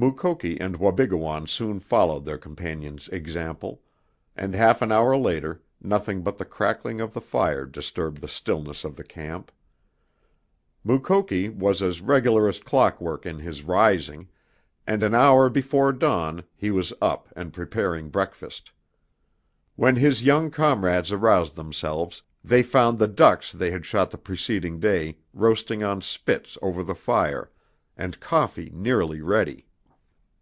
Mukoki 0.00 0.60
and 0.60 0.76
Wabigoon 0.76 1.48
soon 1.48 1.80
followed 1.80 2.24
their 2.24 2.38
companion's 2.38 3.08
example, 3.08 3.82
and 4.36 4.54
half 4.54 4.80
an 4.80 4.92
hour 4.92 5.16
later 5.16 5.60
nothing 5.80 6.22
but 6.22 6.38
the 6.38 6.44
crackling 6.44 7.00
of 7.00 7.12
the 7.14 7.20
fire 7.20 7.66
disturbed 7.66 8.20
the 8.20 8.28
stillness 8.28 8.84
of 8.84 8.94
the 8.94 9.02
camp. 9.02 9.50
Mukoki 10.84 11.48
was 11.48 11.82
as 11.82 12.00
regular 12.00 12.46
as 12.46 12.60
clockwork 12.60 13.26
in 13.26 13.40
his 13.40 13.64
rising, 13.64 14.28
and 14.86 15.02
an 15.02 15.16
hour 15.16 15.50
before 15.50 15.92
dawn 15.92 16.44
he 16.54 16.70
was 16.70 16.92
up 17.02 17.26
and 17.34 17.52
preparing 17.52 18.08
breakfast. 18.08 18.70
When 19.74 19.96
his 19.96 20.22
young 20.22 20.52
comrades 20.52 21.10
aroused 21.10 21.56
themselves 21.56 22.22
they 22.44 22.62
found 22.62 23.00
the 23.00 23.08
ducks 23.08 23.50
they 23.50 23.72
had 23.72 23.84
shot 23.84 24.10
the 24.12 24.16
preceding 24.18 24.78
day 24.78 25.18
roasting 25.34 25.82
on 25.82 26.02
spits 26.02 26.56
over 26.62 26.84
the 26.84 26.94
fire, 26.94 27.50
and 27.96 28.20
coffee 28.20 28.70
nearly 28.72 29.20
ready. 29.20 29.64